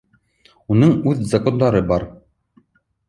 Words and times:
Уның 0.75 0.95
уҙ 1.13 1.21
закондары 1.33 1.83
бар 1.93 2.07